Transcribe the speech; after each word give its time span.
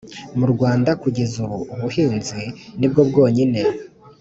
mu 0.37 0.45
rwanda, 0.53 0.89
kugeza 1.01 1.35
ubu 1.45 1.57
ubuhinzi 1.73 2.41
ni 2.79 2.87
bwo 2.91 3.01
bwonyine 3.09 3.61